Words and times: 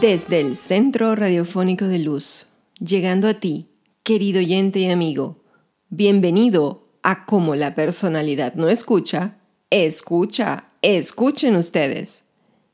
Desde 0.00 0.40
el 0.40 0.56
Centro 0.56 1.14
Radiofónico 1.14 1.84
de 1.84 1.98
Luz, 1.98 2.46
llegando 2.78 3.28
a 3.28 3.34
ti, 3.34 3.68
querido 4.02 4.38
oyente 4.38 4.78
y 4.78 4.90
amigo, 4.90 5.44
bienvenido 5.90 6.88
a 7.02 7.26
Como 7.26 7.54
la 7.54 7.74
personalidad 7.74 8.54
no 8.54 8.70
escucha, 8.70 9.36
escucha, 9.68 10.68
escuchen 10.80 11.54
ustedes. 11.54 12.24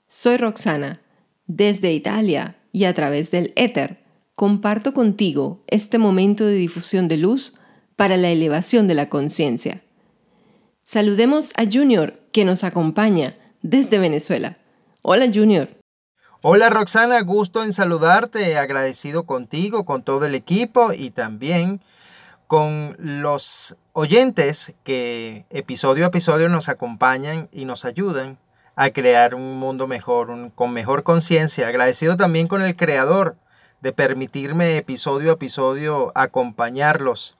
Soy 0.07 0.37
Roxana, 0.37 1.03
desde 1.49 1.93
Italia 1.93 2.59
y 2.71 2.85
a 2.85 2.95
través 2.95 3.33
del 3.33 3.53
éter, 3.57 4.05
comparto 4.37 4.95
contigo 4.95 5.65
este 5.67 5.99
momento 5.99 6.47
de 6.47 6.55
difusión 6.55 7.09
de 7.09 7.17
luz 7.17 7.55
para 7.97 8.17
la 8.17 8.31
elevación 8.31 8.87
de 8.87 8.95
la 8.95 9.09
conciencia. 9.09 9.83
Saludemos 10.85 11.55
a 11.57 11.65
Junior, 11.65 12.21
que 12.31 12.45
nos 12.45 12.63
acompaña 12.63 13.37
desde 13.63 13.99
Venezuela. 13.99 14.59
Hola 15.03 15.27
Junior. 15.35 15.76
Hola 16.43 16.69
Roxana, 16.69 17.23
gusto 17.23 17.65
en 17.65 17.73
saludarte, 17.73 18.59
agradecido 18.59 19.25
contigo, 19.25 19.87
con 19.87 20.03
todo 20.03 20.27
el 20.27 20.35
equipo 20.35 20.93
y 20.93 21.09
también 21.09 21.81
con 22.47 22.95
los 22.99 23.75
oyentes 23.95 24.75
que 24.85 25.47
episodio 25.49 26.05
a 26.05 26.09
episodio 26.09 26.51
nos 26.51 26.69
acompañan 26.69 27.49
y 27.53 27.65
nos 27.65 27.87
ayudan 27.87 28.39
a 28.77 28.91
crear 28.91 29.35
un 29.35 29.59
mundo 29.59 29.87
mejor, 29.87 30.53
con 30.55 30.75
mejor 30.75 31.05
conciencia. 31.05 31.69
Agradecido 31.69 32.19
también 32.19 32.49
con 32.49 32.61
el 32.61 32.77
creador 32.77 33.37
de 33.81 33.93
permitirme 33.93 34.77
episodio 34.77 35.31
a 35.31 35.35
episodio 35.35 36.13
acompañarlos 36.15 37.39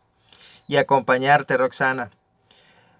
y 0.69 0.79
acompañarte, 0.79 1.59
Roxana. 1.59 2.11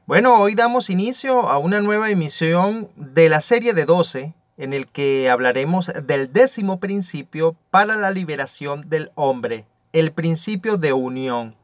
Bueno, 0.05 0.39
hoy 0.39 0.55
damos 0.55 0.91
inicio 0.91 1.49
a 1.49 1.57
una 1.57 1.81
nueva 1.81 2.11
emisión 2.11 2.91
de 2.97 3.31
la 3.31 3.41
serie 3.41 3.73
de 3.73 3.87
12 3.87 4.35
en 4.57 4.73
el 4.73 4.87
que 4.87 5.29
hablaremos 5.31 5.93
del 6.05 6.33
décimo 6.33 6.81
principio 6.81 7.57
para 7.71 7.97
la 7.97 8.11
liberación 8.11 8.89
del 8.89 9.11
hombre, 9.15 9.67
el 9.93 10.13
principio 10.13 10.77
de 10.77 10.93
unión. 10.93 11.57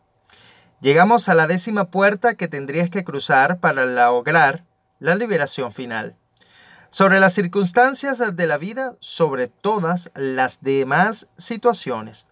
Llegamos 0.81 1.29
a 1.29 1.35
la 1.35 1.47
décima 1.47 1.91
puerta 1.91 2.35
que 2.35 2.49
tendrías 2.49 2.91
que 2.91 3.05
cruzar 3.05 3.61
para 3.61 3.87
lograr 3.87 4.65
la 4.99 5.15
liberación 5.15 5.73
final. 5.73 6.17
Sobre 6.91 7.21
las 7.21 7.33
circunstancias 7.33 8.37
de 8.37 8.47
la 8.47 8.59
vida, 8.59 8.97
sobre 9.01 9.49
todas 9.49 10.11
las 10.15 10.61
demás 10.61 11.29
situaciones. 11.39 12.27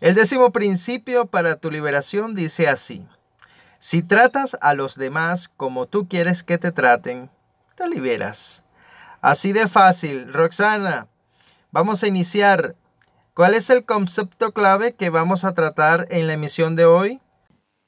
El 0.00 0.14
décimo 0.14 0.52
principio 0.52 1.26
para 1.26 1.56
tu 1.56 1.70
liberación 1.70 2.34
dice 2.34 2.68
así. 2.68 3.06
Si 3.78 4.02
tratas 4.02 4.56
a 4.60 4.74
los 4.74 4.96
demás 4.96 5.48
como 5.48 5.86
tú 5.86 6.08
quieres 6.08 6.42
que 6.42 6.58
te 6.58 6.72
traten, 6.72 7.30
te 7.76 7.88
liberas. 7.88 8.65
Así 9.26 9.52
de 9.52 9.66
fácil. 9.66 10.32
Roxana, 10.32 11.08
vamos 11.72 12.04
a 12.04 12.06
iniciar. 12.06 12.76
¿Cuál 13.34 13.54
es 13.54 13.70
el 13.70 13.84
concepto 13.84 14.52
clave 14.52 14.94
que 14.94 15.10
vamos 15.10 15.44
a 15.44 15.52
tratar 15.52 16.06
en 16.10 16.28
la 16.28 16.34
emisión 16.34 16.76
de 16.76 16.84
hoy? 16.84 17.20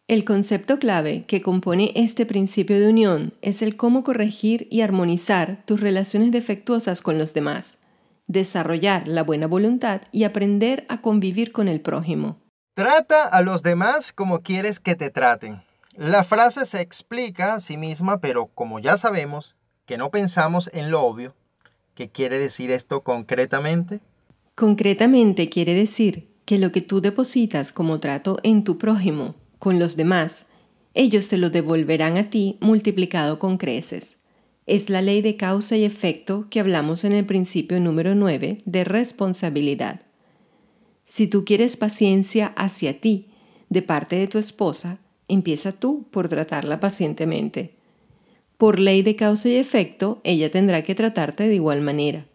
El 0.08 0.24
concepto 0.24 0.80
clave 0.80 1.22
que 1.28 1.40
compone 1.40 1.92
este 1.94 2.26
principio 2.26 2.80
de 2.80 2.88
unión 2.88 3.34
es 3.40 3.62
el 3.62 3.76
cómo 3.76 4.02
corregir 4.02 4.66
y 4.68 4.80
armonizar 4.80 5.62
tus 5.64 5.80
relaciones 5.80 6.32
defectuosas 6.32 7.02
con 7.02 7.18
los 7.18 7.34
demás, 7.34 7.78
desarrollar 8.26 9.06
la 9.06 9.22
buena 9.22 9.46
voluntad 9.46 10.00
y 10.10 10.24
aprender 10.24 10.86
a 10.88 11.02
convivir 11.02 11.52
con 11.52 11.68
el 11.68 11.80
prójimo. 11.80 12.40
Trata 12.74 13.22
a 13.22 13.42
los 13.42 13.62
demás 13.62 14.10
como 14.12 14.40
quieres 14.40 14.80
que 14.80 14.96
te 14.96 15.10
traten. 15.10 15.62
La 15.94 16.24
frase 16.24 16.66
se 16.66 16.80
explica 16.80 17.54
a 17.54 17.60
sí 17.60 17.76
misma, 17.76 18.18
pero 18.18 18.46
como 18.46 18.80
ya 18.80 18.96
sabemos, 18.96 19.54
que 19.88 19.96
no 19.96 20.10
pensamos 20.10 20.70
en 20.74 20.90
lo 20.90 21.00
obvio. 21.02 21.34
¿Qué 21.98 22.10
quiere 22.10 22.38
decir 22.38 22.70
esto 22.70 23.02
concretamente? 23.02 23.98
Concretamente 24.54 25.48
quiere 25.48 25.74
decir 25.74 26.28
que 26.44 26.56
lo 26.56 26.70
que 26.70 26.80
tú 26.80 27.00
depositas 27.00 27.72
como 27.72 27.98
trato 27.98 28.38
en 28.44 28.62
tu 28.62 28.78
prójimo, 28.78 29.34
con 29.58 29.80
los 29.80 29.96
demás, 29.96 30.46
ellos 30.94 31.26
te 31.26 31.38
lo 31.38 31.50
devolverán 31.50 32.16
a 32.16 32.30
ti 32.30 32.56
multiplicado 32.60 33.40
con 33.40 33.58
creces. 33.58 34.16
Es 34.66 34.90
la 34.90 35.02
ley 35.02 35.22
de 35.22 35.36
causa 35.36 35.76
y 35.76 35.82
efecto 35.82 36.46
que 36.50 36.60
hablamos 36.60 37.02
en 37.02 37.14
el 37.14 37.26
principio 37.26 37.80
número 37.80 38.14
9 38.14 38.58
de 38.64 38.84
responsabilidad. 38.84 40.02
Si 41.04 41.26
tú 41.26 41.44
quieres 41.44 41.76
paciencia 41.76 42.52
hacia 42.54 43.00
ti 43.00 43.26
de 43.70 43.82
parte 43.82 44.14
de 44.14 44.28
tu 44.28 44.38
esposa, 44.38 45.00
empieza 45.26 45.72
tú 45.72 46.06
por 46.12 46.28
tratarla 46.28 46.78
pacientemente. 46.78 47.77
Por 48.58 48.80
ley 48.80 49.02
de 49.02 49.14
causa 49.14 49.48
y 49.48 49.54
efecto, 49.54 50.20
ella 50.24 50.50
tendrá 50.50 50.82
que 50.82 50.96
tratarte 50.96 51.46
de 51.46 51.54
igual 51.54 51.80
manera. 51.80 52.26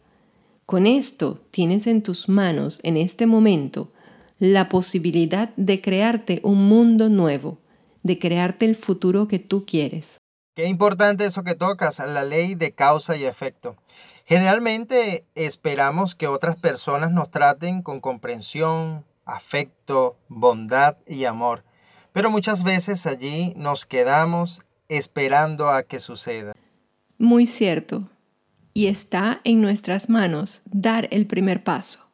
Con 0.66 0.88
esto 0.88 1.42
tienes 1.52 1.86
en 1.86 2.02
tus 2.02 2.30
manos 2.30 2.80
en 2.84 2.96
este 2.96 3.26
momento 3.26 3.92
la 4.40 4.70
posibilidad 4.70 5.50
de 5.58 5.82
crearte 5.82 6.40
un 6.44 6.70
mundo 6.70 7.10
nuevo, 7.10 7.60
de 8.04 8.20
crearte 8.20 8.66
el 8.66 8.78
futuro 8.78 9.28
que 9.28 9.40
tú 9.40 9.66
quieres. 9.66 10.18
Qué 10.56 10.66
importante 10.68 11.26
eso 11.26 11.44
que 11.44 11.56
tocas, 11.56 12.00
la 12.00 12.24
ley 12.24 12.56
de 12.56 12.72
causa 12.72 13.18
y 13.18 13.26
efecto. 13.26 13.76
Generalmente 14.24 15.26
esperamos 15.36 16.16
que 16.16 16.28
otras 16.28 16.56
personas 16.56 17.12
nos 17.12 17.32
traten 17.32 17.82
con 17.82 18.00
comprensión, 18.00 19.04
afecto, 19.26 20.16
bondad 20.30 20.96
y 21.06 21.26
amor, 21.26 21.66
pero 22.14 22.32
muchas 22.32 22.64
veces 22.64 23.06
allí 23.08 23.54
nos 23.58 23.86
quedamos 23.86 24.62
esperando 24.98 25.70
a 25.70 25.84
que 25.84 26.00
suceda. 26.00 26.54
Muy 27.18 27.46
cierto. 27.46 28.10
Y 28.74 28.88
está 28.88 29.42
en 29.44 29.62
nuestras 29.62 30.10
manos 30.10 30.62
dar 30.66 31.08
el 31.12 31.28
primer 31.28 31.64
paso. 31.64 32.08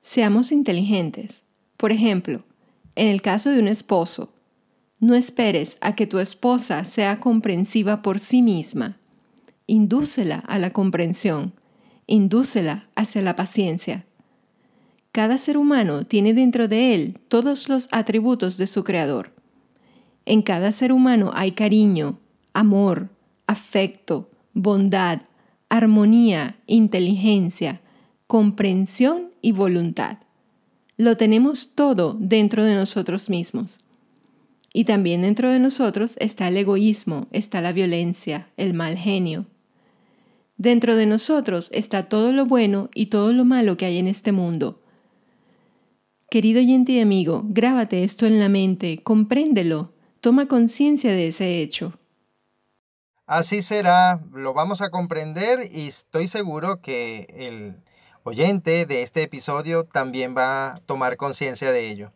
Seamos 0.00 0.52
inteligentes. 0.52 1.44
Por 1.76 1.92
ejemplo, 1.92 2.44
en 2.96 3.08
el 3.08 3.22
caso 3.22 3.50
de 3.50 3.60
un 3.60 3.68
esposo, 3.68 4.32
no 5.00 5.14
esperes 5.14 5.78
a 5.80 5.94
que 5.94 6.06
tu 6.06 6.18
esposa 6.18 6.82
sea 6.82 7.20
comprensiva 7.20 8.02
por 8.02 8.18
sí 8.18 8.42
misma. 8.42 8.98
Indúcela 9.66 10.38
a 10.48 10.58
la 10.58 10.72
comprensión, 10.72 11.54
indúcela 12.06 12.88
hacia 12.96 13.22
la 13.22 13.36
paciencia. 13.36 14.06
Cada 15.12 15.38
ser 15.38 15.56
humano 15.56 16.04
tiene 16.04 16.34
dentro 16.34 16.66
de 16.66 16.94
él 16.94 17.20
todos 17.28 17.68
los 17.68 17.88
atributos 17.92 18.56
de 18.56 18.66
su 18.66 18.82
creador. 18.82 19.37
En 20.28 20.42
cada 20.42 20.72
ser 20.72 20.92
humano 20.92 21.30
hay 21.32 21.52
cariño, 21.52 22.18
amor, 22.52 23.08
afecto, 23.46 24.28
bondad, 24.52 25.22
armonía, 25.70 26.58
inteligencia, 26.66 27.80
comprensión 28.26 29.30
y 29.40 29.52
voluntad. 29.52 30.18
Lo 30.98 31.16
tenemos 31.16 31.74
todo 31.74 32.14
dentro 32.20 32.62
de 32.62 32.74
nosotros 32.74 33.30
mismos. 33.30 33.80
Y 34.74 34.84
también 34.84 35.22
dentro 35.22 35.50
de 35.50 35.60
nosotros 35.60 36.16
está 36.20 36.48
el 36.48 36.58
egoísmo, 36.58 37.26
está 37.32 37.62
la 37.62 37.72
violencia, 37.72 38.50
el 38.58 38.74
mal 38.74 38.98
genio. 38.98 39.46
Dentro 40.58 40.94
de 40.94 41.06
nosotros 41.06 41.70
está 41.72 42.02
todo 42.10 42.32
lo 42.32 42.44
bueno 42.44 42.90
y 42.92 43.06
todo 43.06 43.32
lo 43.32 43.46
malo 43.46 43.78
que 43.78 43.86
hay 43.86 43.96
en 43.96 44.08
este 44.08 44.32
mundo. 44.32 44.82
Querido 46.30 46.60
oyente 46.60 46.92
y 46.92 47.00
amigo, 47.00 47.46
grábate 47.48 48.04
esto 48.04 48.26
en 48.26 48.38
la 48.38 48.50
mente, 48.50 49.02
compréndelo, 49.02 49.94
Toma 50.20 50.46
conciencia 50.46 51.12
de 51.12 51.28
ese 51.28 51.60
hecho. 51.60 51.92
Así 53.26 53.62
será, 53.62 54.20
lo 54.32 54.54
vamos 54.54 54.80
a 54.80 54.90
comprender 54.90 55.68
y 55.70 55.88
estoy 55.88 56.28
seguro 56.28 56.80
que 56.80 57.26
el 57.36 57.76
oyente 58.24 58.86
de 58.86 59.02
este 59.02 59.22
episodio 59.22 59.84
también 59.84 60.34
va 60.36 60.68
a 60.68 60.76
tomar 60.78 61.16
conciencia 61.16 61.70
de 61.70 61.88
ello. 61.90 62.12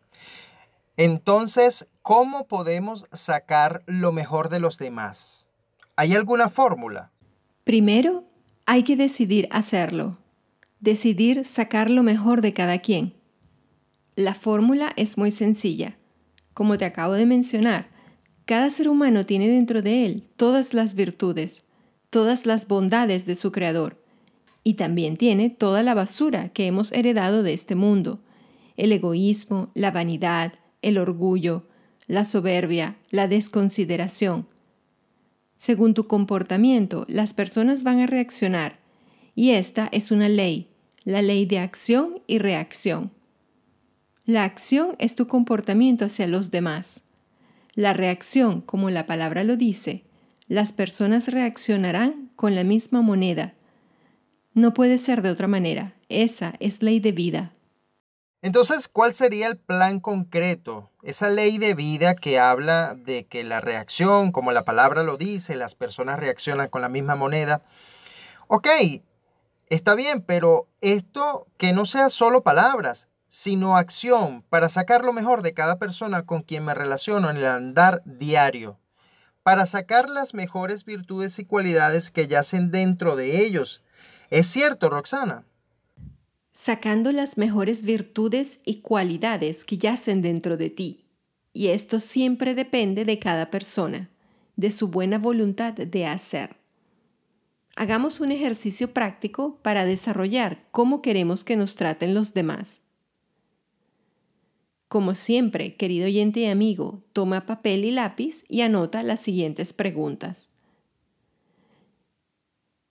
Entonces, 0.97 1.87
¿cómo 2.01 2.47
podemos 2.47 3.05
sacar 3.13 3.83
lo 3.85 4.11
mejor 4.11 4.49
de 4.49 4.59
los 4.59 4.77
demás? 4.77 5.47
¿Hay 5.95 6.15
alguna 6.15 6.49
fórmula? 6.49 7.11
Primero, 7.63 8.25
hay 8.65 8.83
que 8.83 8.95
decidir 8.95 9.47
hacerlo. 9.51 10.17
Decidir 10.79 11.45
sacar 11.45 11.89
lo 11.89 12.03
mejor 12.03 12.41
de 12.41 12.53
cada 12.53 12.79
quien. 12.79 13.13
La 14.15 14.33
fórmula 14.33 14.93
es 14.95 15.17
muy 15.17 15.31
sencilla. 15.31 15.95
Como 16.53 16.77
te 16.77 16.85
acabo 16.85 17.13
de 17.13 17.25
mencionar, 17.25 17.92
cada 18.45 18.69
ser 18.69 18.89
humano 18.89 19.25
tiene 19.25 19.47
dentro 19.47 19.81
de 19.81 20.05
él 20.05 20.23
todas 20.35 20.73
las 20.73 20.95
virtudes, 20.95 21.63
todas 22.09 22.45
las 22.45 22.67
bondades 22.67 23.25
de 23.25 23.35
su 23.35 23.51
Creador, 23.51 24.01
y 24.63 24.75
también 24.75 25.17
tiene 25.17 25.49
toda 25.49 25.83
la 25.83 25.93
basura 25.93 26.49
que 26.49 26.67
hemos 26.67 26.91
heredado 26.91 27.43
de 27.43 27.53
este 27.53 27.75
mundo, 27.75 28.19
el 28.77 28.91
egoísmo, 28.91 29.69
la 29.73 29.91
vanidad, 29.91 30.53
el 30.81 30.97
orgullo, 30.97 31.63
la 32.07 32.25
soberbia, 32.25 32.97
la 33.09 33.27
desconsideración. 33.27 34.47
Según 35.57 35.93
tu 35.93 36.07
comportamiento, 36.07 37.05
las 37.07 37.33
personas 37.33 37.83
van 37.83 37.99
a 37.99 38.07
reaccionar, 38.07 38.79
y 39.35 39.51
esta 39.51 39.89
es 39.91 40.11
una 40.11 40.29
ley, 40.29 40.67
la 41.03 41.21
ley 41.21 41.45
de 41.45 41.59
acción 41.59 42.21
y 42.27 42.39
reacción. 42.39 43.11
La 44.25 44.43
acción 44.43 44.95
es 44.99 45.15
tu 45.15 45.27
comportamiento 45.27 46.05
hacia 46.05 46.27
los 46.27 46.51
demás. 46.51 47.03
La 47.75 47.93
reacción, 47.93 48.61
como 48.61 48.91
la 48.91 49.07
palabra 49.07 49.43
lo 49.43 49.57
dice, 49.57 50.03
las 50.47 50.71
personas 50.73 51.27
reaccionarán 51.27 52.31
con 52.35 52.53
la 52.53 52.63
misma 52.63 53.01
moneda. 53.01 53.55
No 54.53 54.75
puede 54.75 54.99
ser 54.99 55.23
de 55.23 55.31
otra 55.31 55.47
manera. 55.47 55.95
Esa 56.07 56.53
es 56.59 56.83
ley 56.83 56.99
de 56.99 57.11
vida. 57.11 57.53
Entonces, 58.43 58.87
¿cuál 58.87 59.13
sería 59.13 59.47
el 59.47 59.57
plan 59.57 59.99
concreto? 59.99 60.91
Esa 61.01 61.29
ley 61.29 61.57
de 61.57 61.73
vida 61.73 62.13
que 62.13 62.37
habla 62.39 62.93
de 62.93 63.25
que 63.25 63.43
la 63.43 63.59
reacción, 63.59 64.31
como 64.31 64.51
la 64.51 64.63
palabra 64.63 65.01
lo 65.01 65.17
dice, 65.17 65.55
las 65.55 65.73
personas 65.73 66.19
reaccionan 66.19 66.69
con 66.69 66.81
la 66.81 66.89
misma 66.89 67.15
moneda. 67.15 67.63
Ok, 68.47 68.67
está 69.69 69.95
bien, 69.95 70.21
pero 70.21 70.67
esto 70.81 71.47
que 71.57 71.73
no 71.73 71.87
sea 71.87 72.11
solo 72.11 72.43
palabras, 72.43 73.07
sino 73.35 73.77
acción 73.77 74.43
para 74.47 74.69
sacar 74.69 75.03
lo 75.03 75.11
mejor 75.11 75.41
de 75.41 75.55
cada 75.55 75.79
persona 75.79 76.21
con 76.21 76.43
quien 76.43 76.65
me 76.65 76.75
relaciono 76.75 77.31
en 77.31 77.37
el 77.37 77.47
andar 77.47 78.03
diario, 78.05 78.77
para 79.41 79.65
sacar 79.65 80.07
las 80.07 80.35
mejores 80.35 80.85
virtudes 80.85 81.39
y 81.39 81.45
cualidades 81.45 82.11
que 82.11 82.27
yacen 82.27 82.69
dentro 82.69 83.15
de 83.15 83.43
ellos. 83.43 83.81
¿Es 84.29 84.45
cierto, 84.45 84.91
Roxana? 84.91 85.45
Sacando 86.51 87.11
las 87.11 87.39
mejores 87.39 87.81
virtudes 87.81 88.59
y 88.65 88.81
cualidades 88.81 89.65
que 89.65 89.79
yacen 89.79 90.21
dentro 90.21 90.55
de 90.55 90.69
ti. 90.69 91.07
Y 91.53 91.69
esto 91.69 91.99
siempre 91.99 92.53
depende 92.53 93.03
de 93.03 93.17
cada 93.17 93.49
persona, 93.49 94.11
de 94.57 94.69
su 94.69 94.89
buena 94.89 95.17
voluntad 95.17 95.73
de 95.73 96.05
hacer. 96.05 96.57
Hagamos 97.75 98.19
un 98.19 98.31
ejercicio 98.31 98.93
práctico 98.93 99.57
para 99.63 99.85
desarrollar 99.85 100.67
cómo 100.69 101.01
queremos 101.01 101.43
que 101.43 101.55
nos 101.55 101.75
traten 101.75 102.13
los 102.13 102.35
demás. 102.35 102.82
Como 104.93 105.15
siempre, 105.15 105.75
querido 105.75 106.05
oyente 106.05 106.41
y 106.41 106.45
amigo, 106.45 107.01
toma 107.13 107.47
papel 107.47 107.83
y 107.83 107.89
lápiz 107.89 108.45
y 108.47 108.61
anota 108.61 109.01
las 109.01 109.21
siguientes 109.21 109.73
preguntas. 109.73 110.49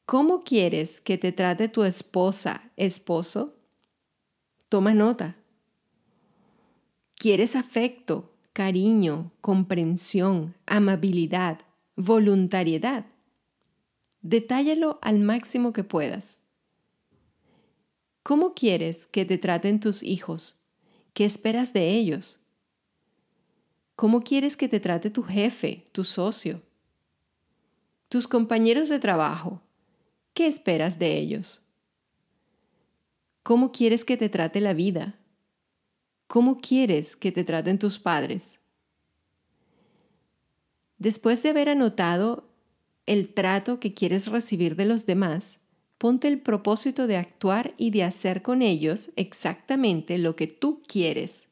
¿Cómo 0.04 0.40
quieres 0.40 1.00
que 1.00 1.16
te 1.16 1.30
trate 1.30 1.68
tu 1.68 1.84
esposa, 1.84 2.72
esposo? 2.76 3.54
Toma 4.68 4.94
nota. 4.94 5.36
¿Quieres 7.14 7.54
afecto, 7.54 8.32
cariño, 8.52 9.30
comprensión, 9.40 10.56
amabilidad, 10.66 11.60
voluntariedad? 11.94 13.06
Detállalo 14.22 14.98
al 15.02 15.20
máximo 15.20 15.72
que 15.72 15.84
puedas. 15.84 16.42
¿Cómo 18.24 18.54
quieres 18.54 19.06
que 19.06 19.24
te 19.24 19.38
traten 19.38 19.78
tus 19.78 20.02
hijos? 20.02 20.61
¿Qué 21.12 21.24
esperas 21.24 21.72
de 21.72 21.90
ellos? 21.90 22.40
¿Cómo 23.96 24.22
quieres 24.22 24.56
que 24.56 24.68
te 24.68 24.80
trate 24.80 25.10
tu 25.10 25.22
jefe, 25.22 25.88
tu 25.92 26.04
socio? 26.04 26.62
Tus 28.08 28.26
compañeros 28.26 28.88
de 28.88 28.98
trabajo, 28.98 29.62
¿qué 30.34 30.46
esperas 30.46 30.98
de 30.98 31.18
ellos? 31.18 31.62
¿Cómo 33.42 33.72
quieres 33.72 34.04
que 34.04 34.16
te 34.16 34.28
trate 34.28 34.60
la 34.60 34.72
vida? 34.72 35.18
¿Cómo 36.28 36.60
quieres 36.60 37.16
que 37.16 37.30
te 37.32 37.44
traten 37.44 37.78
tus 37.78 37.98
padres? 37.98 38.60
Después 40.98 41.42
de 41.42 41.50
haber 41.50 41.68
anotado 41.68 42.48
el 43.06 43.34
trato 43.34 43.80
que 43.80 43.92
quieres 43.92 44.28
recibir 44.28 44.76
de 44.76 44.86
los 44.86 45.04
demás, 45.04 45.58
ponte 46.02 46.26
el 46.26 46.40
propósito 46.40 47.06
de 47.06 47.16
actuar 47.16 47.74
y 47.76 47.92
de 47.92 48.02
hacer 48.02 48.42
con 48.42 48.60
ellos 48.60 49.12
exactamente 49.14 50.18
lo 50.18 50.34
que 50.34 50.48
tú 50.48 50.82
quieres. 50.84 51.46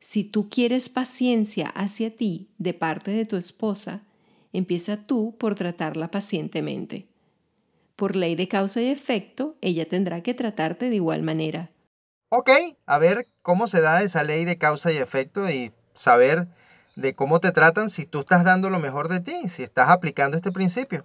Si 0.00 0.24
tú 0.24 0.48
quieres 0.48 0.88
paciencia 0.88 1.68
hacia 1.68 2.16
ti 2.16 2.48
de 2.56 2.72
parte 2.72 3.10
de 3.10 3.26
tu 3.26 3.36
esposa, 3.36 4.04
empieza 4.54 4.96
tú 4.96 5.36
por 5.38 5.54
tratarla 5.54 6.10
pacientemente. 6.10 7.08
Por 7.94 8.16
ley 8.16 8.36
de 8.36 8.48
causa 8.48 8.80
y 8.80 8.86
efecto, 8.86 9.54
ella 9.60 9.86
tendrá 9.86 10.22
que 10.22 10.32
tratarte 10.32 10.88
de 10.88 10.96
igual 10.96 11.22
manera. 11.22 11.70
Ok, 12.30 12.48
a 12.86 12.96
ver 12.96 13.26
cómo 13.42 13.66
se 13.66 13.82
da 13.82 14.02
esa 14.02 14.24
ley 14.24 14.46
de 14.46 14.56
causa 14.56 14.92
y 14.92 14.96
efecto 14.96 15.50
y 15.50 15.72
saber 15.92 16.48
de 16.96 17.14
cómo 17.14 17.38
te 17.38 17.52
tratan 17.52 17.90
si 17.90 18.06
tú 18.06 18.20
estás 18.20 18.44
dando 18.44 18.70
lo 18.70 18.78
mejor 18.78 19.08
de 19.08 19.20
ti, 19.20 19.50
si 19.50 19.62
estás 19.62 19.90
aplicando 19.90 20.38
este 20.38 20.52
principio. 20.52 21.04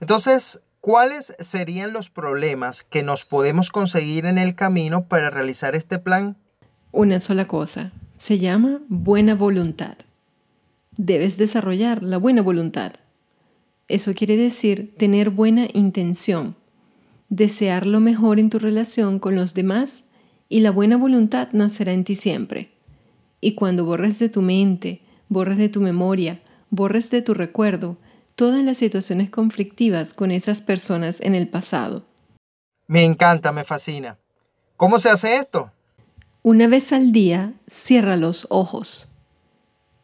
Entonces, 0.00 0.60
¿Cuáles 0.86 1.34
serían 1.40 1.92
los 1.92 2.10
problemas 2.10 2.84
que 2.84 3.02
nos 3.02 3.24
podemos 3.24 3.70
conseguir 3.70 4.24
en 4.24 4.38
el 4.38 4.54
camino 4.54 5.08
para 5.08 5.30
realizar 5.30 5.74
este 5.74 5.98
plan? 5.98 6.36
Una 6.92 7.18
sola 7.18 7.48
cosa. 7.48 7.90
Se 8.16 8.38
llama 8.38 8.80
buena 8.88 9.34
voluntad. 9.34 9.96
Debes 10.96 11.38
desarrollar 11.38 12.04
la 12.04 12.18
buena 12.18 12.40
voluntad. 12.40 12.92
Eso 13.88 14.14
quiere 14.14 14.36
decir 14.36 14.94
tener 14.96 15.30
buena 15.30 15.66
intención, 15.72 16.54
desear 17.30 17.84
lo 17.84 17.98
mejor 17.98 18.38
en 18.38 18.48
tu 18.48 18.60
relación 18.60 19.18
con 19.18 19.34
los 19.34 19.54
demás 19.54 20.04
y 20.48 20.60
la 20.60 20.70
buena 20.70 20.96
voluntad 20.96 21.48
nacerá 21.50 21.94
en 21.94 22.04
ti 22.04 22.14
siempre. 22.14 22.70
Y 23.40 23.56
cuando 23.56 23.84
borres 23.84 24.20
de 24.20 24.28
tu 24.28 24.40
mente, 24.40 25.02
borres 25.28 25.58
de 25.58 25.68
tu 25.68 25.80
memoria, 25.80 26.40
borres 26.70 27.10
de 27.10 27.22
tu 27.22 27.34
recuerdo, 27.34 27.98
todas 28.36 28.62
las 28.62 28.76
situaciones 28.76 29.30
conflictivas 29.30 30.12
con 30.14 30.30
esas 30.30 30.60
personas 30.60 31.20
en 31.20 31.34
el 31.34 31.48
pasado. 31.48 32.04
Me 32.86 33.02
encanta, 33.02 33.50
me 33.50 33.64
fascina. 33.64 34.18
¿Cómo 34.76 34.98
se 34.98 35.08
hace 35.08 35.36
esto? 35.36 35.72
Una 36.42 36.68
vez 36.68 36.92
al 36.92 37.10
día, 37.10 37.54
cierra 37.66 38.16
los 38.16 38.46
ojos. 38.50 39.08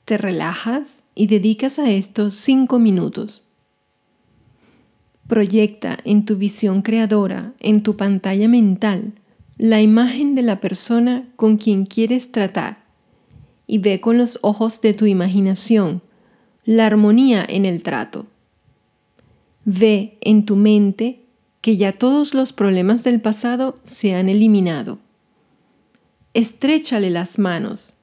Te 0.07 0.19
relajas 0.19 1.05
y 1.15 1.29
dedicas 1.29 1.79
a 1.79 1.91
esto 1.91 2.31
cinco 2.31 2.79
minutos. 2.81 3.47
Proyecta 5.29 5.99
en 6.05 6.25
tu 6.25 6.37
visión 6.37 6.83
creadora, 6.83 7.53
en 7.61 7.83
tu 7.83 7.97
pantalla 7.97 8.49
mental, 8.49 9.13
la 9.59 9.81
imagen 9.81 10.35
de 10.35 10.43
la 10.43 10.59
persona 10.59 11.23
con 11.37 11.59
quien 11.59 11.87
quieres 11.87 12.33
tratar 12.33 12.83
y 13.67 13.79
ve 13.79 14.01
con 14.01 14.19
los 14.19 14.39
ojos 14.43 14.81
de 14.81 14.95
tu 14.95 15.07
imaginación 15.07 16.03
la 16.65 16.87
armonía 16.87 17.45
en 17.49 17.65
el 17.65 17.83
trato. 17.83 18.27
Ve 19.65 20.19
en 20.21 20.45
tu 20.45 20.57
mente 20.57 21.21
que 21.61 21.77
ya 21.77 21.93
todos 21.93 22.35
los 22.35 22.53
problemas 22.53 23.05
del 23.05 23.21
pasado 23.21 23.79
se 23.85 24.15
han 24.15 24.29
eliminado. 24.29 24.99
Estrechale 26.35 27.11
las 27.11 27.39
manos, 27.39 27.95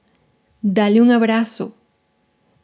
dale 0.62 1.02
un 1.02 1.10
abrazo 1.10 1.76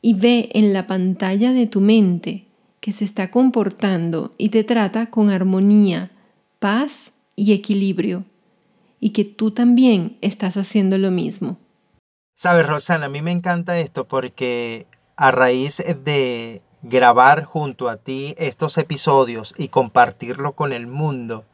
y 0.00 0.15
ve 0.15 0.49
en 0.53 0.73
la 0.73 0.87
pantalla 0.87 1.53
de 1.53 1.67
tu 1.67 1.81
mente 1.81 2.47
que 2.81 2.93
se 2.93 3.05
está 3.05 3.31
comportando 3.31 4.33
y 4.38 4.50
te 4.50 4.65
trata 4.65 5.11
con 5.11 5.29
armonía, 5.31 6.11
paz 6.61 7.12
y 7.35 7.53
equilibrio, 7.53 8.25
y 9.00 9.11
que 9.11 9.25
tú 9.25 9.50
también 9.50 10.17
estás 10.21 10.57
haciendo 10.57 10.97
lo 10.97 11.11
mismo. 11.11 11.59
Sabes, 12.35 12.67
Rosana, 12.67 13.07
a 13.07 13.09
mí 13.09 13.23
me 13.23 13.33
encanta 13.33 13.79
esto 13.79 14.07
porque 14.07 14.87
a 15.17 15.31
raíz 15.31 15.83
de 16.05 16.63
grabar 16.83 17.45
junto 17.45 17.89
a 17.89 17.97
ti 17.97 18.35
estos 18.39 18.79
episodios 18.79 19.55
y 19.57 19.69
compartirlo 19.69 20.53
con 20.53 20.73
el 20.73 20.87
mundo, 20.87 21.45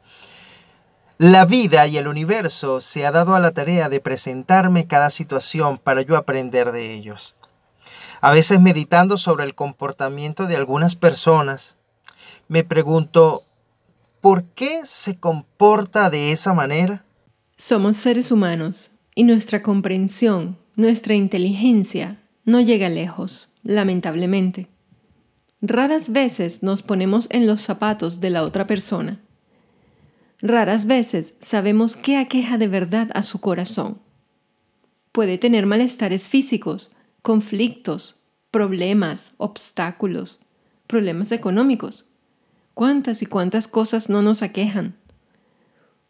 la 1.17 1.45
vida 1.45 1.87
y 1.87 1.97
el 1.97 2.07
universo 2.07 2.81
se 2.81 3.05
ha 3.05 3.11
dado 3.11 3.35
a 3.35 3.39
la 3.39 3.51
tarea 3.51 3.87
de 3.87 3.99
presentarme 3.99 4.87
cada 4.87 5.09
situación 5.09 5.77
para 5.77 6.01
yo 6.01 6.17
aprender 6.17 6.71
de 6.71 6.93
ellos. 6.93 7.35
A 8.19 8.31
veces 8.31 8.59
meditando 8.59 9.17
sobre 9.17 9.45
el 9.45 9.55
comportamiento 9.55 10.47
de 10.47 10.55
algunas 10.55 10.95
personas, 10.95 11.77
me 12.47 12.63
pregunto, 12.63 13.43
¿por 14.21 14.43
qué 14.43 14.81
se 14.85 15.17
comporta 15.17 16.09
de 16.09 16.31
esa 16.31 16.53
manera? 16.53 17.05
Somos 17.57 17.95
seres 17.95 18.31
humanos 18.31 18.91
y 19.15 19.23
nuestra 19.23 19.61
comprensión, 19.61 20.57
nuestra 20.75 21.13
inteligencia 21.13 22.19
no 22.43 22.59
llega 22.59 22.89
lejos 22.89 23.52
lamentablemente. 23.63 24.67
Raras 25.61 26.11
veces 26.11 26.61
nos 26.61 26.83
ponemos 26.83 27.27
en 27.29 27.47
los 27.47 27.61
zapatos 27.61 28.19
de 28.19 28.29
la 28.29 28.43
otra 28.43 28.67
persona. 28.67 29.21
Raras 30.41 30.85
veces 30.87 31.35
sabemos 31.39 31.95
qué 31.95 32.17
aqueja 32.17 32.57
de 32.57 32.67
verdad 32.67 33.09
a 33.13 33.23
su 33.23 33.39
corazón. 33.39 33.99
Puede 35.13 35.37
tener 35.37 35.65
malestares 35.65 36.27
físicos, 36.27 36.91
conflictos, 37.21 38.25
problemas, 38.51 39.31
obstáculos, 39.37 40.45
problemas 40.87 41.31
económicos. 41.31 42.05
¿Cuántas 42.73 43.21
y 43.21 43.25
cuántas 43.25 43.67
cosas 43.67 44.09
no 44.09 44.21
nos 44.21 44.41
aquejan? 44.41 44.97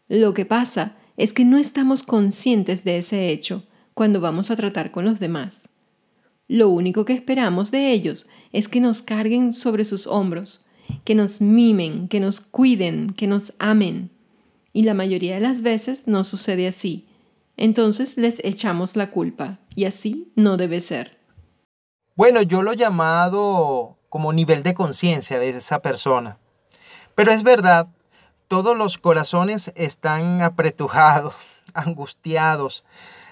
Lo 0.08 0.34
que 0.34 0.44
pasa 0.44 0.96
es 1.16 1.32
que 1.32 1.44
no 1.44 1.58
estamos 1.58 2.02
conscientes 2.02 2.82
de 2.82 2.98
ese 2.98 3.28
hecho 3.28 3.64
cuando 3.94 4.20
vamos 4.20 4.50
a 4.50 4.56
tratar 4.56 4.90
con 4.90 5.04
los 5.04 5.20
demás. 5.20 5.68
Lo 6.48 6.68
único 6.68 7.04
que 7.04 7.14
esperamos 7.14 7.70
de 7.70 7.92
ellos 7.92 8.26
es 8.52 8.68
que 8.68 8.80
nos 8.80 9.02
carguen 9.02 9.52
sobre 9.52 9.84
sus 9.84 10.06
hombros, 10.06 10.66
que 11.04 11.14
nos 11.14 11.40
mimen, 11.40 12.08
que 12.08 12.20
nos 12.20 12.40
cuiden, 12.40 13.10
que 13.10 13.26
nos 13.26 13.54
amen. 13.58 14.10
Y 14.72 14.82
la 14.82 14.94
mayoría 14.94 15.34
de 15.34 15.40
las 15.40 15.62
veces 15.62 16.06
no 16.06 16.24
sucede 16.24 16.68
así. 16.68 17.06
Entonces 17.56 18.16
les 18.16 18.44
echamos 18.44 18.96
la 18.96 19.10
culpa, 19.10 19.58
y 19.74 19.84
así 19.84 20.32
no 20.34 20.56
debe 20.56 20.80
ser. 20.80 21.18
Bueno, 22.16 22.42
yo 22.42 22.62
lo 22.62 22.72
he 22.72 22.76
llamado 22.76 23.98
como 24.08 24.32
nivel 24.32 24.62
de 24.62 24.74
conciencia 24.74 25.38
de 25.38 25.48
esa 25.48 25.80
persona. 25.80 26.38
Pero 27.14 27.32
es 27.32 27.42
verdad, 27.42 27.88
todos 28.48 28.76
los 28.76 28.98
corazones 28.98 29.72
están 29.76 30.42
apretujados, 30.42 31.34
angustiados. 31.72 32.84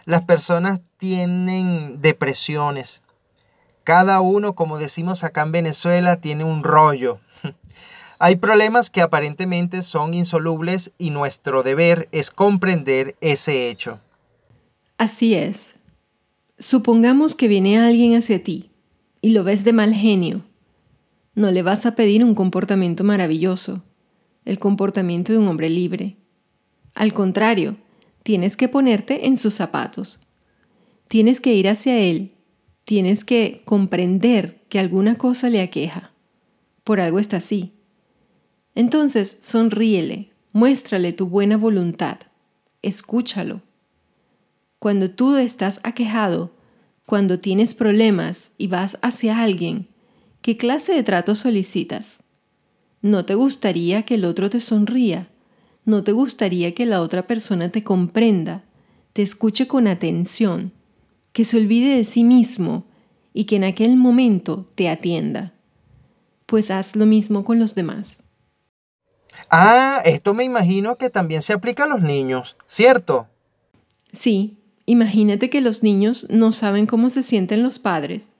Las 0.04 0.22
personas 0.22 0.80
tienen 0.98 2.00
depresiones. 2.00 3.02
Cada 3.84 4.20
uno, 4.20 4.54
como 4.54 4.78
decimos 4.78 5.24
acá 5.24 5.42
en 5.42 5.52
Venezuela, 5.52 6.20
tiene 6.20 6.44
un 6.44 6.64
rollo. 6.64 7.18
Hay 8.18 8.36
problemas 8.36 8.90
que 8.90 9.00
aparentemente 9.00 9.82
son 9.82 10.14
insolubles 10.14 10.92
y 10.98 11.10
nuestro 11.10 11.62
deber 11.62 12.08
es 12.12 12.30
comprender 12.30 13.16
ese 13.20 13.68
hecho. 13.68 14.00
Así 14.98 15.34
es. 15.34 15.74
Supongamos 16.58 17.34
que 17.34 17.48
viene 17.48 17.80
alguien 17.80 18.16
hacia 18.16 18.42
ti 18.42 18.70
y 19.20 19.30
lo 19.30 19.42
ves 19.42 19.64
de 19.64 19.72
mal 19.72 19.94
genio. 19.94 20.42
No 21.34 21.50
le 21.50 21.62
vas 21.62 21.86
a 21.86 21.96
pedir 21.96 22.24
un 22.24 22.34
comportamiento 22.34 23.02
maravilloso, 23.02 23.82
el 24.44 24.58
comportamiento 24.58 25.32
de 25.32 25.38
un 25.38 25.48
hombre 25.48 25.70
libre. 25.70 26.16
Al 26.94 27.12
contrario, 27.12 27.76
tienes 28.22 28.56
que 28.56 28.68
ponerte 28.68 29.26
en 29.26 29.36
sus 29.36 29.54
zapatos. 29.54 30.20
Tienes 31.08 31.40
que 31.40 31.54
ir 31.54 31.68
hacia 31.68 31.98
él. 31.98 32.32
Tienes 32.84 33.24
que 33.24 33.62
comprender 33.64 34.64
que 34.68 34.78
alguna 34.78 35.16
cosa 35.16 35.50
le 35.50 35.60
aqueja. 35.60 36.12
Por 36.84 37.00
algo 37.00 37.18
está 37.18 37.36
así. 37.36 37.72
Entonces, 38.74 39.36
sonríele, 39.40 40.30
muéstrale 40.52 41.12
tu 41.12 41.28
buena 41.28 41.56
voluntad, 41.56 42.18
escúchalo. 42.80 43.60
Cuando 44.78 45.10
tú 45.10 45.36
estás 45.36 45.80
aquejado, 45.84 46.52
cuando 47.06 47.38
tienes 47.38 47.74
problemas 47.74 48.52
y 48.56 48.68
vas 48.68 48.98
hacia 49.02 49.42
alguien, 49.42 49.88
¿qué 50.40 50.56
clase 50.56 50.94
de 50.94 51.02
trato 51.02 51.34
solicitas? 51.34 52.22
¿No 53.02 53.24
te 53.24 53.34
gustaría 53.34 54.04
que 54.04 54.14
el 54.14 54.24
otro 54.24 54.48
te 54.48 54.60
sonría? 54.60 55.28
¿No 55.84 56.04
te 56.04 56.12
gustaría 56.12 56.74
que 56.74 56.86
la 56.86 57.00
otra 57.00 57.26
persona 57.26 57.70
te 57.70 57.82
comprenda, 57.82 58.64
te 59.12 59.22
escuche 59.22 59.66
con 59.66 59.86
atención, 59.86 60.72
que 61.32 61.44
se 61.44 61.56
olvide 61.56 61.96
de 61.96 62.04
sí 62.04 62.24
mismo 62.24 62.84
y 63.34 63.44
que 63.44 63.56
en 63.56 63.64
aquel 63.64 63.96
momento 63.96 64.68
te 64.74 64.88
atienda? 64.88 65.52
Pues 66.46 66.70
haz 66.70 66.96
lo 66.96 67.06
mismo 67.06 67.44
con 67.44 67.58
los 67.58 67.74
demás. 67.74 68.22
Ah, 69.50 70.00
esto 70.04 70.34
me 70.34 70.44
imagino 70.44 70.96
que 70.96 71.10
también 71.10 71.42
se 71.42 71.52
aplica 71.52 71.84
a 71.84 71.88
los 71.88 72.02
niños, 72.02 72.56
¿cierto? 72.66 73.26
Sí, 74.12 74.58
Imagínate 74.86 75.48
que 75.48 75.60
los 75.60 75.82
niños 75.82 76.26
no 76.28 76.52
saben 76.52 76.86
cómo 76.86 77.08
se 77.08 77.22
sienten 77.22 77.62
los 77.62 77.78
padres, 77.78 78.32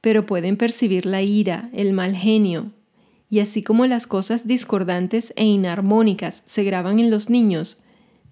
pero 0.00 0.26
pueden 0.26 0.56
percibir 0.56 1.06
la 1.06 1.22
ira, 1.22 1.70
el 1.72 1.92
mal 1.92 2.16
genio, 2.16 2.72
y 3.34 3.40
así 3.40 3.64
como 3.64 3.84
las 3.86 4.06
cosas 4.06 4.46
discordantes 4.46 5.32
e 5.34 5.44
inarmónicas 5.44 6.44
se 6.46 6.62
graban 6.62 7.00
en 7.00 7.10
los 7.10 7.30
niños, 7.30 7.82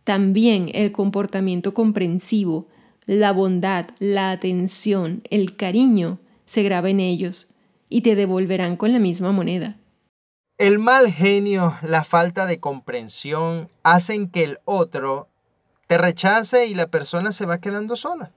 también 0.05 0.71
el 0.75 0.93
comportamiento 0.93 1.75
comprensivo, 1.75 2.69
la 3.07 3.33
bondad, 3.33 3.87
la 3.99 4.31
atención, 4.31 5.25
el 5.29 5.57
cariño 5.57 6.21
se 6.45 6.63
graba 6.63 6.89
en 6.89 7.01
ellos 7.01 7.49
y 7.89 8.03
te 8.03 8.15
devolverán 8.15 8.77
con 8.77 8.93
la 8.93 9.01
misma 9.01 9.33
moneda. 9.33 9.77
El 10.57 10.79
mal 10.79 11.11
genio, 11.11 11.77
la 11.83 12.05
falta 12.05 12.47
de 12.47 12.61
comprensión 12.61 13.69
hacen 13.83 14.31
que 14.31 14.45
el 14.45 14.61
otro 14.65 15.27
te 15.89 15.99
rechace 15.99 16.67
y 16.67 16.77
la 16.77 16.87
persona 16.87 17.33
se 17.33 17.45
va 17.45 17.59
quedando 17.59 17.97
sola. 17.97 18.31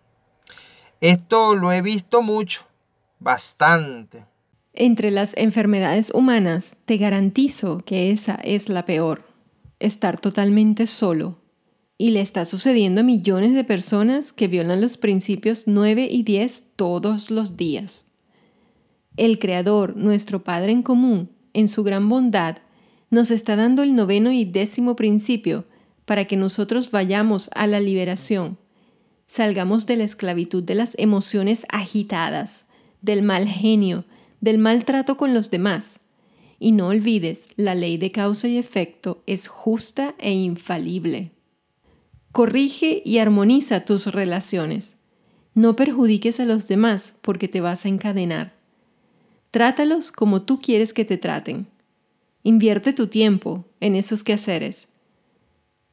Esto 1.00 1.56
lo 1.56 1.72
he 1.72 1.84
visto 1.84 2.24
mucho, 2.24 2.66
bastante. 3.20 4.26
Entre 4.78 5.10
las 5.10 5.34
enfermedades 5.38 6.12
humanas, 6.14 6.76
te 6.84 6.98
garantizo 6.98 7.82
que 7.86 8.12
esa 8.12 8.36
es 8.44 8.68
la 8.68 8.84
peor, 8.84 9.26
estar 9.80 10.20
totalmente 10.20 10.86
solo. 10.86 11.38
Y 11.98 12.10
le 12.10 12.20
está 12.20 12.44
sucediendo 12.44 13.00
a 13.00 13.06
millones 13.06 13.56
de 13.56 13.64
personas 13.64 14.34
que 14.34 14.50
violan 14.50 14.82
los 14.82 14.98
principios 14.98 15.64
9 15.66 16.10
y 16.12 16.24
10 16.24 16.66
todos 16.76 17.32
los 17.32 17.56
días. 17.56 18.06
El 19.16 19.40
Creador, 19.40 19.96
nuestro 19.96 20.44
Padre 20.44 20.74
en 20.74 20.84
común, 20.84 21.30
en 21.54 21.70
su 21.70 21.86
gran 21.86 22.10
bondad, 22.10 22.58
nos 23.10 23.32
está 23.32 23.56
dando 23.56 23.82
el 23.82 23.96
noveno 23.96 24.34
y 24.34 24.44
décimo 24.44 24.98
principio 24.98 25.64
para 26.04 26.26
que 26.26 26.36
nosotros 26.36 26.92
vayamos 26.92 27.50
a 27.56 27.66
la 27.66 27.80
liberación, 27.80 28.58
salgamos 29.26 29.86
de 29.86 29.96
la 29.96 30.04
esclavitud 30.04 30.64
de 30.64 30.76
las 30.76 30.96
emociones 30.98 31.66
agitadas, 31.70 32.66
del 33.02 33.22
mal 33.22 33.48
genio, 33.48 34.04
del 34.46 34.60
maltrato 34.60 35.18
con 35.18 35.34
los 35.34 35.52
demás. 35.52 36.00
Y 36.58 36.72
no 36.72 36.88
olvides, 36.88 37.50
la 37.58 37.76
ley 37.76 37.98
de 37.98 38.12
causa 38.12 38.48
y 38.48 38.58
efecto 38.58 39.22
es 39.26 39.48
justa 39.48 40.16
e 40.20 40.32
infalible. 40.32 41.32
Corrige 42.32 43.02
y 43.04 43.18
armoniza 43.18 43.84
tus 43.84 44.08
relaciones. 44.08 44.96
No 45.54 45.76
perjudiques 45.76 46.40
a 46.40 46.46
los 46.46 46.70
demás 46.70 47.16
porque 47.22 47.50
te 47.50 47.60
vas 47.60 47.86
a 47.86 47.90
encadenar. 47.90 48.54
Trátalos 49.52 50.14
como 50.14 50.44
tú 50.44 50.60
quieres 50.60 50.94
que 50.94 51.04
te 51.04 51.18
traten. 51.18 51.68
Invierte 52.44 52.94
tu 52.94 53.08
tiempo 53.08 53.66
en 53.82 53.96
esos 53.96 54.24
quehaceres 54.24 54.88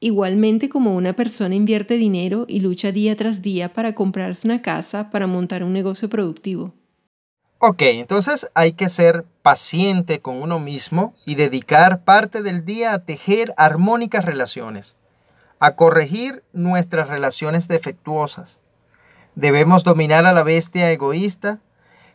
Igualmente 0.04 0.68
como 0.68 0.97
una 0.97 1.12
persona 1.12 1.54
invierte 1.54 1.97
dinero 1.97 2.44
y 2.49 2.59
lucha 2.59 2.90
día 2.90 3.14
tras 3.14 3.40
día 3.40 3.73
para 3.73 3.94
comprarse 3.94 4.49
una 4.49 4.61
casa, 4.61 5.11
para 5.11 5.28
montar 5.28 5.62
un 5.62 5.73
negocio 5.73 6.09
productivo. 6.09 6.75
Ok, 7.64 7.83
entonces 7.83 8.50
hay 8.54 8.73
que 8.73 8.88
ser 8.88 9.25
paciente 9.42 10.21
con 10.21 10.42
uno 10.42 10.59
mismo 10.59 11.14
y 11.25 11.37
dedicar 11.37 12.02
parte 12.02 12.42
del 12.42 12.64
día 12.64 12.92
a 12.92 13.04
tejer 13.04 13.54
armónicas 13.57 14.25
relaciones, 14.25 14.97
a 15.61 15.76
corregir 15.76 16.42
nuestras 16.52 17.09
relaciones 17.09 17.69
defectuosas. 17.69 18.59
Debemos 19.37 19.85
dominar 19.85 20.26
a 20.26 20.33
la 20.33 20.42
bestia 20.42 20.90
egoísta 20.90 21.61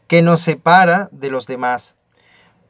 que 0.07 0.21
nos 0.21 0.41
separa 0.41 1.07
de 1.11 1.29
los 1.29 1.47
demás 1.47 1.97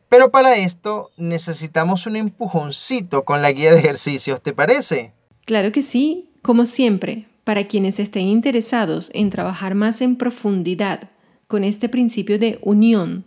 pero 0.09 0.31
para 0.31 0.55
esto 0.55 1.11
necesitamos 1.17 2.05
un 2.05 2.15
empujoncito 2.15 3.25
con 3.25 3.41
la 3.41 3.51
guía 3.51 3.73
de 3.73 3.79
ejercicios, 3.79 4.41
¿te 4.41 4.53
parece? 4.53 5.13
Claro 5.45 5.71
que 5.71 5.81
sí, 5.81 6.29
como 6.41 6.65
siempre, 6.65 7.27
para 7.43 7.65
quienes 7.65 7.99
estén 7.99 8.29
interesados 8.29 9.11
en 9.13 9.29
trabajar 9.29 9.75
más 9.75 10.01
en 10.01 10.15
profundidad 10.15 11.09
con 11.47 11.63
este 11.63 11.89
principio 11.89 12.37
de 12.39 12.59
unión, 12.61 13.25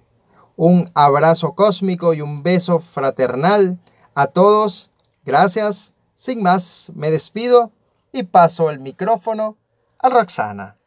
Un 0.55 0.89
abrazo 0.95 1.53
cósmico 1.53 2.13
y 2.13 2.21
un 2.21 2.43
beso 2.43 2.79
fraternal 2.79 3.77
a 4.15 4.27
todos. 4.27 4.89
Gracias. 5.25 5.93
Sin 6.13 6.41
más, 6.41 6.93
me 6.95 7.11
despido 7.11 7.73
y 8.13 8.23
paso 8.23 8.69
el 8.69 8.79
micrófono 8.79 9.57
a 9.97 10.07
Roxana. 10.07 10.77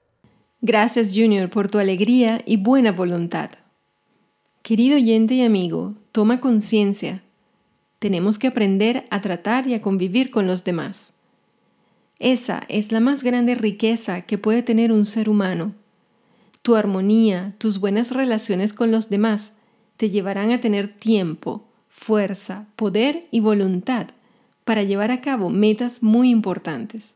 Gracias 0.62 1.12
Junior 1.14 1.50
por 1.50 1.68
tu 1.68 1.78
alegría 1.78 2.40
y 2.46 2.56
buena 2.56 2.92
voluntad. 2.92 3.50
Querido 4.62 4.96
oyente 4.96 5.34
y 5.34 5.44
amigo, 5.44 5.92
toma 6.12 6.40
conciencia. 6.40 7.22
Tenemos 8.02 8.40
que 8.40 8.48
aprender 8.48 9.06
a 9.10 9.20
tratar 9.20 9.68
y 9.68 9.74
a 9.74 9.80
convivir 9.80 10.32
con 10.32 10.48
los 10.48 10.64
demás. 10.64 11.12
Esa 12.18 12.64
es 12.68 12.90
la 12.90 12.98
más 12.98 13.22
grande 13.22 13.54
riqueza 13.54 14.22
que 14.22 14.38
puede 14.38 14.64
tener 14.64 14.90
un 14.90 15.04
ser 15.04 15.28
humano. 15.28 15.72
Tu 16.62 16.74
armonía, 16.74 17.54
tus 17.58 17.78
buenas 17.78 18.10
relaciones 18.10 18.72
con 18.72 18.90
los 18.90 19.08
demás 19.08 19.52
te 19.96 20.10
llevarán 20.10 20.50
a 20.50 20.60
tener 20.60 20.92
tiempo, 20.92 21.68
fuerza, 21.88 22.66
poder 22.74 23.28
y 23.30 23.38
voluntad 23.38 24.08
para 24.64 24.82
llevar 24.82 25.12
a 25.12 25.20
cabo 25.20 25.48
metas 25.48 26.02
muy 26.02 26.28
importantes. 26.28 27.14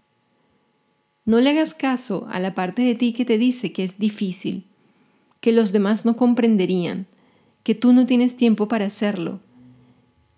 No 1.24 1.40
le 1.40 1.50
hagas 1.50 1.74
caso 1.74 2.28
a 2.30 2.38
la 2.38 2.54
parte 2.54 2.82
de 2.82 2.94
ti 2.94 3.12
que 3.12 3.24
te 3.24 3.38
dice 3.38 3.72
que 3.72 3.82
es 3.82 3.98
difícil, 3.98 4.62
que 5.40 5.50
los 5.50 5.72
demás 5.72 6.04
no 6.04 6.14
comprenderían, 6.14 7.08
que 7.64 7.74
tú 7.74 7.92
no 7.92 8.06
tienes 8.06 8.36
tiempo 8.36 8.68
para 8.68 8.86
hacerlo, 8.86 9.40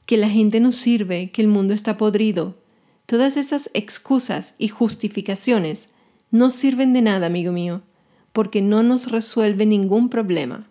que 0.09 0.17
la 0.17 0.31
gente 0.31 0.59
no 0.59 0.73
sirve, 0.73 1.31
que 1.33 1.43
el 1.43 1.49
mundo 1.49 1.75
está 1.75 1.99
podrido. 1.99 2.57
Todas 3.05 3.37
esas 3.37 3.69
excusas 3.75 4.55
y 4.57 4.69
justificaciones 4.69 5.91
no 6.31 6.49
sirven 6.49 6.95
de 6.95 7.03
nada, 7.03 7.27
amigo 7.27 7.53
mío, 7.53 7.83
porque 8.33 8.63
no 8.63 8.83
nos 8.83 9.11
resuelve 9.11 9.67
ningún 9.67 10.09
problema. 10.09 10.67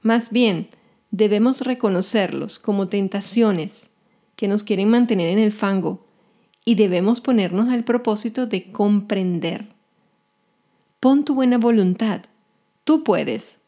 Más 0.00 0.30
bien, 0.30 0.70
debemos 1.10 1.60
reconocerlos 1.60 2.58
como 2.58 2.88
tentaciones 2.88 3.90
que 4.34 4.48
nos 4.48 4.62
quieren 4.62 4.88
mantener 4.88 5.28
en 5.28 5.40
el 5.40 5.52
fango 5.52 6.06
y 6.64 6.76
debemos 6.76 7.20
ponernos 7.20 7.70
al 7.70 7.84
propósito 7.84 8.46
de 8.46 8.72
comprender. 8.72 9.74
Pon 11.00 11.26
tu 11.26 11.34
buena 11.34 11.58
voluntad. 11.58 12.22
Tú 12.84 13.04
puedes. 13.04 13.58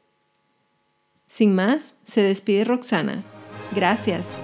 Sin 1.26 1.54
más, 1.54 1.96
se 2.02 2.22
despide 2.22 2.64
Roxana. 2.64 3.24
Gracias. 3.74 4.36